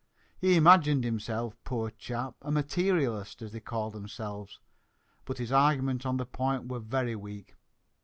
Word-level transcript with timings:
He 0.35 0.55
imagined 0.55 1.03
himself 1.03 1.55
poor 1.63 1.91
chap 1.91 2.33
a 2.41 2.49
`materialist,' 2.49 3.43
as 3.43 3.51
they 3.51 3.59
call 3.59 3.91
themselves, 3.91 4.59
but 5.25 5.37
his 5.37 5.51
arguments 5.51 6.07
on 6.07 6.17
the 6.17 6.25
point 6.25 6.67
were 6.67 6.79
very 6.79 7.15
weak. 7.15 7.53